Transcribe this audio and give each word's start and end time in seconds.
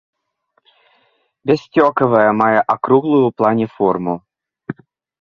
Бяссцёкавае, 1.51 2.25
мае 2.41 2.59
акруглую 2.77 3.23
ў 3.27 3.31
плане 3.39 3.67
форму. 3.79 4.21